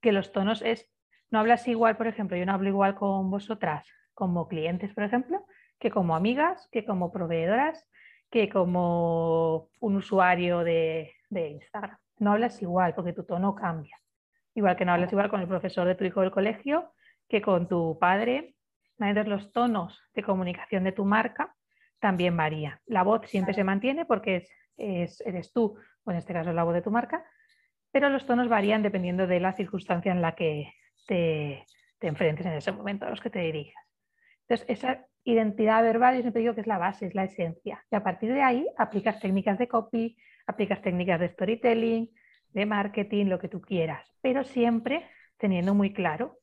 [0.00, 0.88] que los tonos es,
[1.30, 5.44] no hablas igual, por ejemplo, yo no hablo igual con vosotras como clientes, por ejemplo,
[5.78, 7.88] que como amigas, que como proveedoras,
[8.30, 11.98] que como un usuario de, de Instagram.
[12.18, 13.98] No hablas igual porque tu tono cambia.
[14.54, 16.92] Igual que no hablas igual con el profesor de tu hijo del colegio
[17.28, 18.54] que con tu padre.
[18.98, 21.54] Entonces los tonos de comunicación de tu marca
[21.98, 22.78] también varían.
[22.86, 26.74] La voz siempre se mantiene porque es, eres tú, o en este caso la voz
[26.74, 27.24] de tu marca,
[27.92, 30.72] pero los tonos varían dependiendo de la circunstancia en la que
[31.06, 31.64] te,
[31.98, 33.84] te enfrentes en ese momento, a los que te dirijas.
[34.48, 37.84] Entonces, esa identidad verbal, yo siempre digo que es la base, es la esencia.
[37.90, 40.16] Y a partir de ahí aplicas técnicas de copy,
[40.46, 42.10] aplicas técnicas de storytelling,
[42.48, 46.38] de marketing, lo que tú quieras, pero siempre teniendo muy claro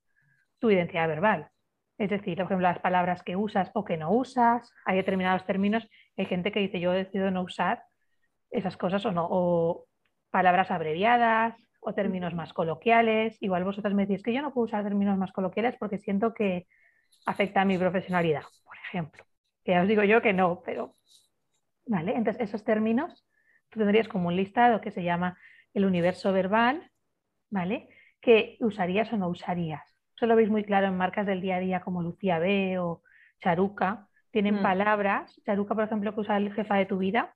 [0.59, 1.49] tu identidad verbal.
[1.97, 5.87] Es decir, por ejemplo, las palabras que usas o que no usas, hay determinados términos,
[6.15, 7.83] hay gente que dice yo decido no usar
[8.51, 9.85] esas cosas o no, o
[10.29, 13.37] palabras abreviadas o términos más coloquiales.
[13.41, 16.67] Igual vosotras me decís que yo no puedo usar términos más coloquiales porque siento que
[17.25, 19.23] afecta a mi profesionalidad, por ejemplo.
[19.63, 20.95] Que ya os digo yo que no, pero...
[21.85, 22.15] ¿Vale?
[22.15, 23.25] Entonces, esos términos
[23.69, 25.37] tú tendrías como un listado que se llama
[25.73, 26.91] el universo verbal,
[27.49, 27.87] ¿vale?
[28.19, 29.95] Que usarías o no usarías.
[30.15, 33.03] Eso lo veis muy claro en marcas del día a día como Lucía B o
[33.41, 34.07] Charuca.
[34.31, 34.63] Tienen mm.
[34.63, 35.41] palabras.
[35.45, 37.35] Charuca, por ejemplo, que usa el jefa de tu vida,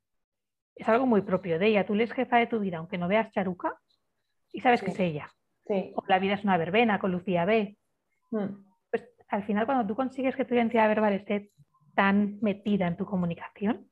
[0.82, 1.86] es algo muy propio de ella.
[1.86, 3.80] Tú lees jefa de tu vida, aunque no veas Charuca,
[4.52, 5.32] y sabes que es ella.
[5.96, 7.78] O la vida es una verbena con Lucía B.
[8.32, 8.48] Mm.
[8.89, 11.52] Pues al final, cuando tú consigues que tu identidad verbal esté
[11.94, 13.88] tan metida en tu comunicación,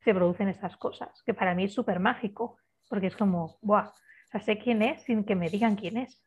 [0.00, 2.58] se producen esas cosas, que para mí es súper mágico
[2.90, 3.90] porque es como, ¡buah!
[4.40, 6.22] sé quién es sin que me digan quién es.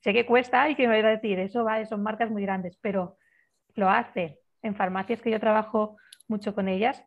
[0.00, 2.76] Sé que cuesta y que me va a decir, eso va, son marcas muy grandes,
[2.82, 3.18] pero
[3.74, 4.40] lo hace.
[4.62, 7.04] En farmacias que yo trabajo mucho con ellas,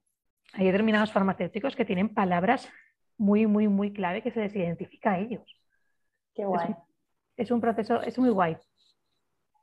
[0.54, 2.70] hay determinados farmacéuticos que tienen palabras
[3.18, 5.44] muy, muy, muy clave que se les identifica a ellos.
[6.34, 6.76] Qué guay.
[7.36, 8.58] Es un, proceso, es muy guay.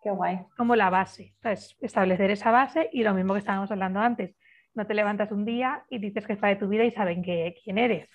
[0.02, 0.40] Qué guay.
[0.56, 1.34] Como la base,
[1.80, 4.36] establecer esa base y lo mismo que estábamos hablando antes.
[4.74, 7.54] No te levantas un día y dices que está de tu vida y saben que,
[7.64, 8.08] quién eres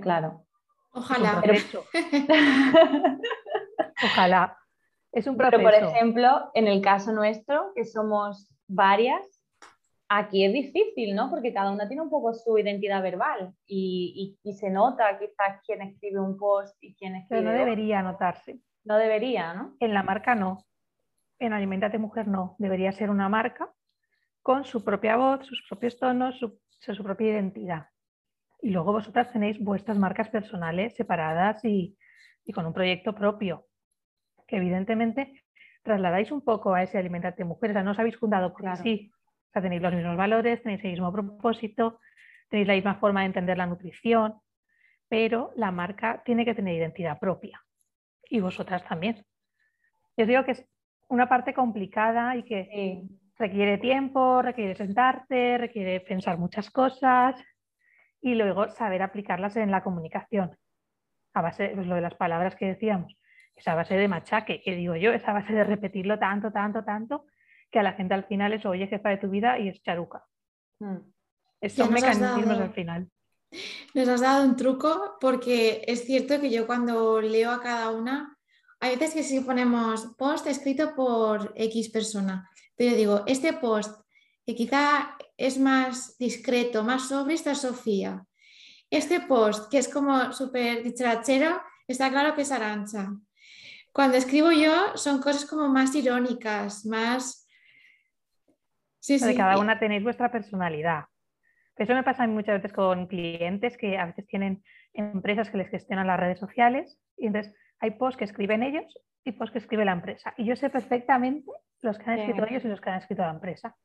[0.00, 0.46] claro.
[0.92, 1.42] Ojalá.
[4.02, 4.58] Ojalá.
[5.12, 5.62] Es un proceso.
[5.62, 9.33] Pero, por ejemplo, en el caso nuestro, que somos varias,
[10.08, 11.30] aquí es difícil, ¿no?
[11.30, 16.20] Porque cada una tiene un poco su identidad verbal y, se nota quizás quién escribe
[16.20, 17.42] un post y quién escribe.
[17.42, 18.60] Pero no debería notarse.
[18.84, 19.76] No debería, ¿no?
[19.80, 20.64] En la marca no.
[21.38, 22.54] En Alimentate Mujer no.
[22.58, 23.72] Debería ser una marca
[24.42, 27.88] con su propia voz, sus propios tonos, su propia identidad.
[28.64, 31.96] Y luego vosotras tenéis vuestras marcas personales separadas y,
[32.54, 33.66] con un proyecto propio,
[34.46, 35.44] que evidentemente
[35.82, 39.10] trasladáis un poco a ese alimentarte mujeres, o sea, no os habéis fundado por sí,
[39.12, 39.23] o
[39.54, 42.00] sea, tenéis los mismos valores, tenéis el mismo propósito,
[42.48, 44.34] tenéis la misma forma de entender la nutrición,
[45.08, 47.62] pero la marca tiene que tener identidad propia
[48.28, 49.24] y vosotras también.
[50.16, 50.66] Yo digo que es
[51.08, 53.02] una parte complicada y que
[53.36, 57.40] requiere tiempo, requiere sentarte, requiere pensar muchas cosas
[58.20, 60.56] y luego saber aplicarlas en la comunicación.
[61.34, 63.16] A base, pues lo de las palabras que decíamos,
[63.56, 67.26] esa base de machaque, que digo yo, esa base de repetirlo tanto, tanto, tanto,
[67.74, 70.24] que a la gente al final es oye jefa de tu vida y es charuca.
[70.78, 70.98] Mm.
[71.68, 73.10] Son mecanismos al final.
[73.94, 78.38] Nos has dado un truco porque es cierto que yo cuando leo a cada una,
[78.78, 84.00] hay veces que si ponemos post escrito por X persona, pero digo, este post
[84.46, 88.24] que quizá es más discreto, más sobre, esta Sofía.
[88.88, 93.10] Este post que es como súper dicharachero, está claro que es Arancha.
[93.90, 97.43] Cuando escribo yo son cosas como más irónicas, más...
[99.04, 99.36] Sí, sí.
[99.36, 101.04] cada una tenéis vuestra personalidad.
[101.76, 104.62] Eso me pasa muchas veces con clientes que a veces tienen
[104.94, 109.32] empresas que les gestionan las redes sociales y entonces hay posts que escriben ellos y
[109.32, 110.32] posts que escribe la empresa.
[110.38, 111.50] Y yo sé perfectamente
[111.82, 113.76] los que han escrito ellos y los que han escrito la empresa,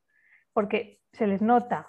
[0.54, 1.86] porque se les nota,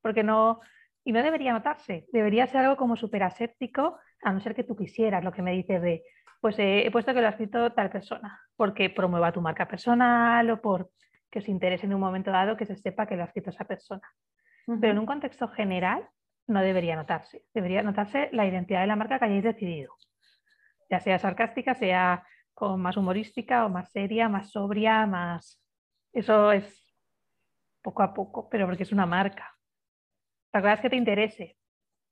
[0.00, 0.60] porque no,
[1.04, 4.74] y no debería notarse, debería ser algo como súper aséptico, a no ser que tú
[4.74, 6.02] quisieras, lo que me dices de,
[6.40, 10.62] pues he puesto que lo ha escrito tal persona, porque promueva tu marca personal o
[10.62, 10.90] por
[11.34, 13.64] que os interese en un momento dado que se sepa que lo ha escrito esa
[13.64, 14.06] persona.
[14.80, 16.08] Pero en un contexto general
[16.46, 17.42] no debería notarse.
[17.52, 19.96] Debería notarse la identidad de la marca que hayáis decidido.
[20.88, 25.60] Ya sea sarcástica, sea como más humorística o más seria, más sobria, más...
[26.12, 26.96] Eso es
[27.82, 29.56] poco a poco, pero porque es una marca.
[30.52, 31.58] La verdad es que te interese,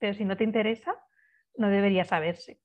[0.01, 0.97] pero si no te interesa,
[1.55, 2.59] no debería saberse.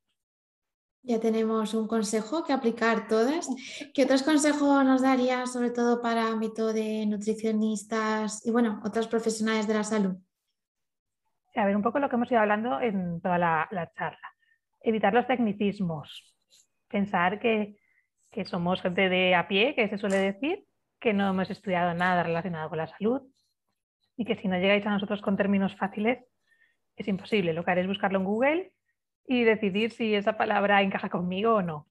[1.07, 3.47] Ya tenemos un consejo que aplicar todas.
[3.93, 9.67] ¿Qué otros consejos nos darías, sobre todo para ámbito de nutricionistas y bueno, otros profesionales
[9.67, 10.17] de la salud?
[11.55, 14.33] a ver, un poco lo que hemos ido hablando en toda la, charla.
[14.81, 16.35] Evitar los tecnicismos.
[16.89, 17.77] Pensar que,
[18.29, 20.65] que somos gente de a pie, que se suele decir,
[20.99, 23.21] que no hemos estudiado nada relacionado con la salud
[24.17, 26.19] y que si no llegáis a nosotros con términos fáciles,
[26.97, 27.53] es imposible.
[27.53, 28.73] Lo que haré es buscarlo en Google
[29.27, 31.87] y decidir si esa palabra encaja conmigo o no.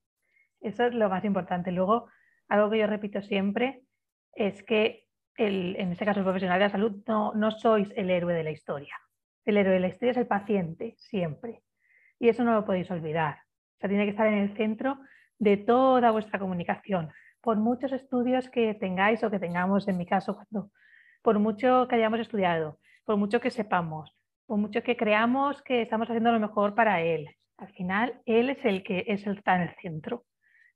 [0.60, 1.70] Eso es lo más importante.
[1.70, 2.08] Luego,
[2.48, 3.82] algo que yo repito siempre
[4.32, 8.10] es que el, en este caso el profesional de la salud no, no sois el
[8.10, 8.94] héroe de la historia.
[9.44, 11.62] El héroe de la historia es el paciente, siempre.
[12.18, 13.36] Y eso no lo podéis olvidar.
[13.76, 14.98] O sea, tiene que estar en el centro
[15.38, 17.10] de toda vuestra comunicación.
[17.42, 20.70] Por muchos estudios que tengáis o que tengamos, en mi caso, cuando,
[21.22, 26.08] por mucho que hayamos estudiado, por mucho que sepamos, por mucho que creamos que estamos
[26.08, 27.28] haciendo lo mejor para él.
[27.58, 30.24] Al final, él es el que es el, está en el centro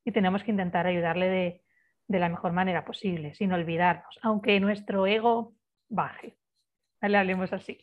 [0.04, 1.62] y tenemos que intentar ayudarle
[2.08, 5.54] de, la mejor manera posible, sin olvidarnos, aunque nuestro ego
[5.88, 6.36] baje.
[7.00, 7.78] Le hablemos así.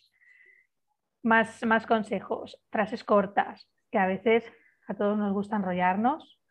[1.24, 4.52] Más, más consejos, frases cortas, que a veces
[4.88, 6.42] a todos nos gusta enrollarnos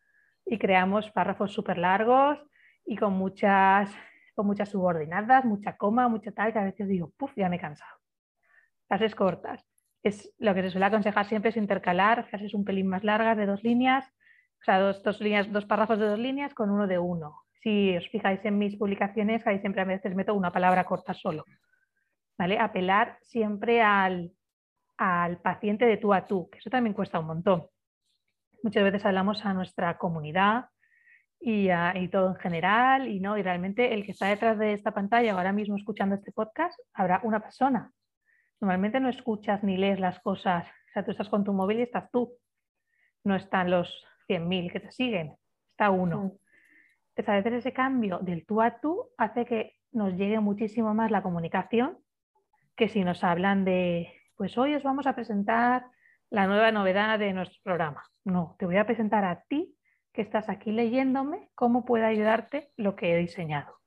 [0.46, 2.38] y creamos párrafos súper largos
[2.87, 3.94] y con muchas,
[4.35, 7.61] con muchas subordinadas, mucha coma, mucha tal, que a veces digo, puf, ya me he
[7.61, 7.95] cansado
[8.88, 9.64] frases cortas.
[10.03, 13.46] Es, lo que se suele aconsejar siempre es intercalar frases un pelín más largas de
[13.46, 14.07] dos líneas,
[14.61, 17.42] o sea, dos, líneas, dos párrafos de dos líneas con uno de uno.
[17.62, 21.44] Si os fijáis en mis publicaciones, ahí siempre a veces meto una palabra corta solo.
[22.38, 22.59] ¿Vale?
[22.59, 24.33] Apelar siempre al,
[24.99, 27.66] al paciente de tú a tú, que eso también cuesta un montón.
[28.62, 30.66] Muchas veces hablamos a nuestra comunidad
[31.40, 34.92] y, y, todo en general, y no, y realmente el que está detrás de esta
[34.92, 37.92] pantalla ahora mismo escuchando este podcast, habrá una persona
[38.61, 41.83] Normalmente no escuchas ni lees las cosas, o sea, tú estás con tu móvil y
[41.83, 42.38] estás tú.
[43.25, 45.37] No están los 100.000 que te siguen,
[45.71, 46.38] está uno.
[47.11, 51.11] Entonces, a veces ese cambio del tú a tú hace que nos llegue muchísimo más
[51.11, 51.99] la comunicación
[52.77, 55.87] que si nos hablan de, pues hoy os vamos a presentar
[56.31, 58.05] la nueva novedad de nuestro programa.
[58.25, 59.75] No, te voy a presentar a ti
[60.12, 63.79] que estás aquí leyéndome cómo puede ayudarte lo que he diseñado.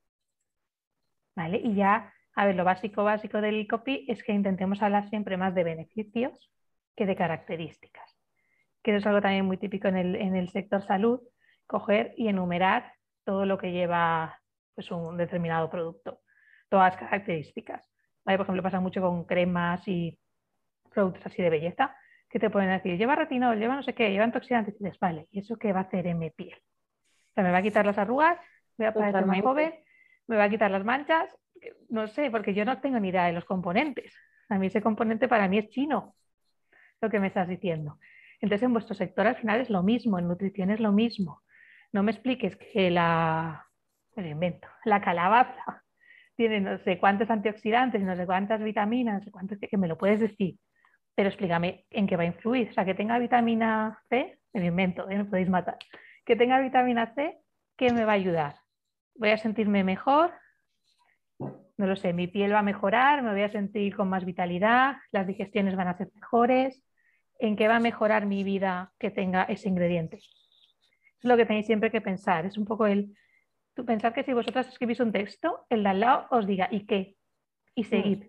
[1.36, 1.58] ¿Vale?
[1.58, 5.54] Y ya a ver, lo básico básico del copy es que intentemos hablar siempre más
[5.54, 6.50] de beneficios
[6.96, 8.16] que de características.
[8.82, 9.98] Que eso es algo también muy típico en
[10.34, 11.20] el, sector salud,
[11.66, 14.40] coger y enumerar todo lo que lleva
[14.74, 16.22] pues, un determinado producto,
[16.70, 17.86] todas las características.
[18.24, 20.18] Por ejemplo, pasa mucho con cremas y
[20.90, 21.94] productos así de belleza,
[22.30, 25.28] que te pueden decir, lleva retinol, lleva no sé qué, lleva antioxidantes, y dices, vale,
[25.30, 26.56] ¿y eso qué va a hacer en mi piel?
[26.56, 28.40] O sea, me va a quitar las arrugas,
[28.78, 29.74] voy a parecer más joven,
[30.26, 31.36] me va a quitar las manchas,
[31.88, 34.14] no sé, porque yo no tengo ni idea de los componentes.
[34.48, 36.14] A mí ese componente para mí es chino,
[37.00, 37.98] lo que me estás diciendo.
[38.40, 41.42] Entonces en vuestro sector al final es lo mismo, en nutrición es lo mismo.
[41.92, 43.66] No me expliques que la
[44.16, 45.84] me lo invento, la calabaza
[46.40, 49.98] tiene no sé cuántos antioxidantes, no sé cuántas vitaminas, no sé cuántos, que, me lo
[49.98, 50.56] puedes decir,
[51.14, 52.70] pero explícame en qué va a influir.
[52.70, 55.18] O sea, que tenga vitamina C, me lo invento, ¿eh?
[55.18, 55.76] me podéis matar.
[56.24, 57.36] Que tenga vitamina C,
[57.76, 58.56] ¿qué me va a ayudar?
[59.16, 60.32] ¿Voy a sentirme mejor?
[61.80, 64.98] No lo sé, mi piel va a mejorar, me voy a sentir con más vitalidad,
[65.12, 66.84] las digestiones van a ser mejores.
[67.38, 70.18] ¿En qué va a mejorar mi vida que tenga ese ingrediente?
[70.18, 72.44] Es lo que tenéis siempre que pensar.
[72.44, 73.16] Es un poco el,
[73.72, 76.84] tú pensar que si vosotras escribís un texto, el de al lado os diga, ¿y
[76.84, 77.16] qué?
[77.74, 77.84] Y mm.
[77.86, 78.24] seguid.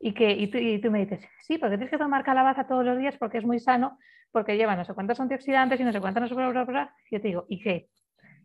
[0.00, 0.32] ¿Y, qué?
[0.32, 3.44] Y, tú, me dices, sí, porque tienes que tomar calabaza todos los días porque es
[3.44, 4.00] muy sano,
[4.32, 6.94] porque lleva no sé cuántos antioxidantes y no sé cuántos, no sé bla, bla, bla.
[7.08, 7.88] Y yo te digo, ¿y qué?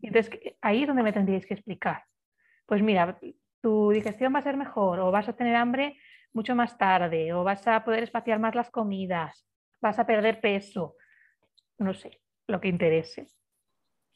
[0.02, 2.04] Y entonces ahí es donde me tendríais que explicar.
[2.68, 3.18] Pues mira,
[3.62, 5.98] tu digestión va a ser mejor o vas a tener hambre
[6.34, 9.46] mucho más tarde o vas a poder espaciar más las comidas,
[9.82, 10.96] vas a perder peso,
[11.78, 13.28] no sé, lo que interese.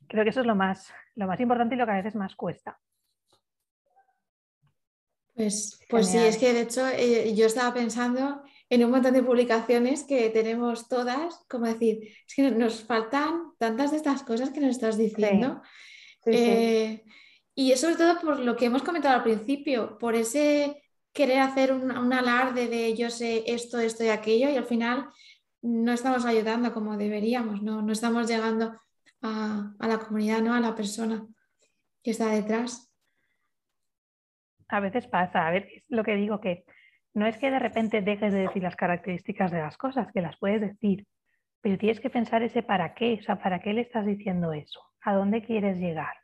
[0.07, 2.35] Creo que eso es lo más, lo más importante y lo que a veces más
[2.35, 2.79] cuesta.
[5.33, 9.23] Pues, pues sí, es que de hecho eh, yo estaba pensando en un montón de
[9.23, 14.59] publicaciones que tenemos todas, como decir, es que nos faltan tantas de estas cosas que
[14.59, 15.61] nos estás diciendo.
[16.25, 17.03] Eh,
[17.55, 21.71] y eso sobre todo por lo que hemos comentado al principio, por ese querer hacer
[21.71, 25.07] un, un, alarde de yo sé esto, esto y aquello, y al final
[25.61, 28.75] no estamos ayudando como deberíamos, no, no estamos llegando
[29.21, 30.53] a, la comunidad, ¿no?
[30.53, 31.25] a la persona
[32.03, 32.91] que está detrás.
[34.67, 36.65] A veces pasa, a ver, es lo que digo que
[37.13, 40.37] no es que de repente dejes de decir las características de las cosas, que las
[40.37, 41.05] puedes decir,
[41.61, 44.81] pero tienes que pensar ese para qué, o sea, ¿para qué le estás diciendo eso?
[45.01, 46.22] ¿A dónde quieres llegar?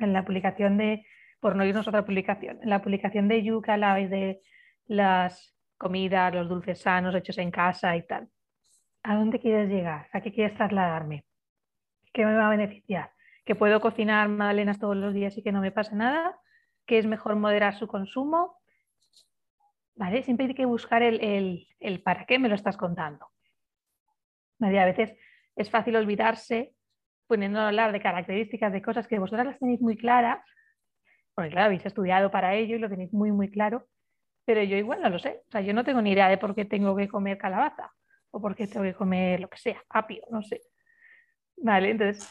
[0.00, 1.06] En la publicación de,
[1.38, 4.40] por no irnos otra publicación, en la publicación de Yuka de
[4.86, 8.28] las comidas, los dulces sanos hechos en casa y tal.
[9.02, 10.08] ¿A dónde quieres llegar?
[10.12, 11.24] ¿A qué quieres trasladarme?
[12.12, 13.12] ¿Qué me va a beneficiar?
[13.44, 16.38] ¿Que puedo cocinar magdalenas todos los días y que no me pase nada?
[16.86, 18.58] ¿Que es mejor moderar su consumo?
[19.94, 20.22] ¿Vale?
[20.22, 21.66] Siempre hay que buscar el,
[22.04, 23.28] para qué me lo estás contando.
[24.60, 25.16] A veces
[25.56, 26.74] es fácil olvidarse
[27.30, 30.40] poniendo a hablar de características de cosas que vosotras las tenéis muy claras,
[31.34, 33.86] porque claro, habéis estudiado para ello y lo tenéis muy, muy claro,
[34.44, 35.42] pero yo igual no lo sé.
[35.48, 37.92] O sea, yo no tengo ni idea de por qué tengo que comer calabaza
[38.32, 40.60] o por qué tengo que comer lo que sea, apio, no sé.
[41.58, 42.28] Vale, entonces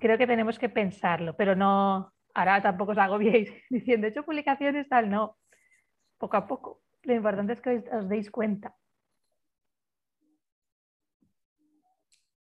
[0.00, 4.88] creo que tenemos que pensarlo, pero no, ahora tampoco os agobiéis diciendo, he hecho publicaciones
[4.88, 5.36] tal, no,
[6.18, 6.82] poco a poco.
[7.02, 8.74] Lo importante es que os, deis cuenta.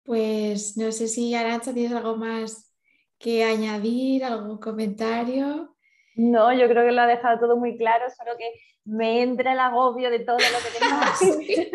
[0.08, 2.74] Pues no sé si Arancha tienes algo más
[3.18, 5.76] que añadir, algún comentario.
[6.14, 8.50] No, yo creo que lo ha dejado todo muy claro, solo que
[8.86, 11.70] me entra el agobio de todo lo que tengo que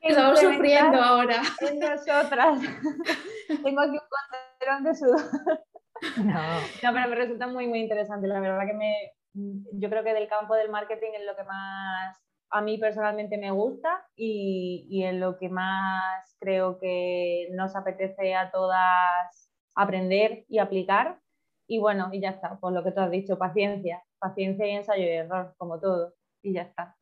[0.00, 1.42] Estamos sufriendo ahora.
[1.60, 2.58] En nosotras.
[3.62, 5.60] Tengo aquí un contenedor de sudor.
[6.24, 6.60] No.
[6.84, 8.26] no, pero me resulta muy, muy interesante.
[8.26, 12.16] La verdad que me, yo creo que del campo del marketing es lo que más
[12.50, 18.34] a mí personalmente me gusta y, y en lo que más creo que nos apetece
[18.34, 21.18] a todas aprender y aplicar.
[21.66, 25.04] Y bueno, y ya está, por lo que tú has dicho, paciencia, paciencia y ensayo
[25.04, 26.98] y error, como todo, y ya está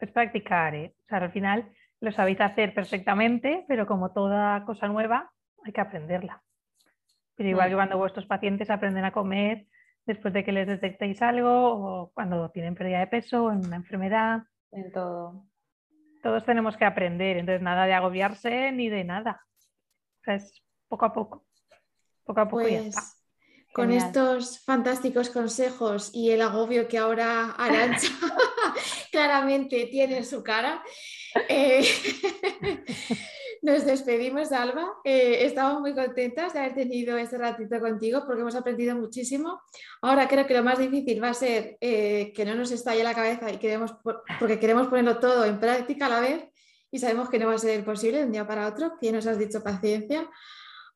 [0.00, 0.94] es practicar, ¿eh?
[1.04, 5.30] O sea, al final lo sabéis hacer perfectamente, pero como toda cosa nueva,
[5.64, 6.42] hay que aprenderla.
[7.36, 9.66] Pero igual que cuando vuestros pacientes aprenden a comer
[10.06, 13.76] después de que les detectéis algo, o cuando tienen pérdida de peso, o en una
[13.76, 14.42] enfermedad.
[14.72, 15.46] En todo.
[16.22, 19.42] Todos tenemos que aprender, entonces nada de agobiarse ni de nada.
[20.20, 21.46] O sea, es poco a poco.
[22.24, 23.00] Poco a poco y ya está.
[23.00, 23.20] Pues,
[23.72, 28.08] con estos fantásticos consejos y el agobio que ahora Arancha
[29.12, 30.82] claramente tiene en su cara,
[31.48, 31.84] eh,
[33.62, 34.94] nos despedimos, Alba.
[35.04, 39.60] Eh, estamos muy contentas de haber tenido este ratito contigo porque hemos aprendido muchísimo.
[40.02, 43.14] Ahora creo que lo más difícil va a ser eh, que no nos estalle la
[43.14, 43.94] cabeza y queremos,
[44.38, 46.44] porque queremos ponerlo todo en práctica a la vez
[46.90, 49.26] y sabemos que no va a ser posible de un día para otro, que nos
[49.26, 50.28] has dicho paciencia.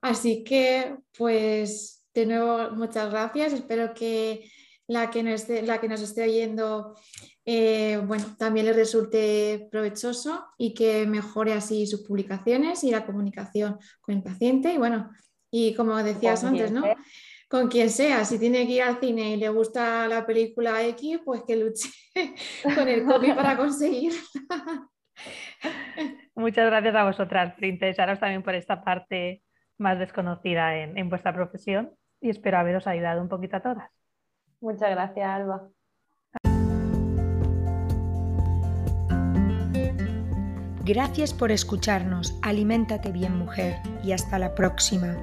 [0.01, 3.53] Así que, pues de nuevo, muchas gracias.
[3.53, 4.51] Espero que
[4.87, 6.95] la que nos, la que nos esté oyendo
[7.47, 13.79] eh, bueno, también le resulte provechoso y que mejore así sus publicaciones y la comunicación
[14.01, 14.73] con el paciente.
[14.73, 15.11] Y bueno,
[15.51, 16.83] y como decías antes, ¿no?
[17.49, 21.21] Con quien sea, si tiene que ir al cine y le gusta la película X,
[21.25, 21.91] pues que luche
[22.75, 24.13] con el copy para conseguir.
[26.35, 29.43] Muchas gracias a vosotras por interesaros también por esta parte
[29.79, 34.04] más desconocida en vuestra profesión y espero haberos ayudado un poquito a todas.
[34.65, 35.69] Muchas gracias, Alba.
[40.87, 42.39] Gracias por escucharnos.
[42.41, 45.19] Aliméntate bien, mujer, y hasta la próxima.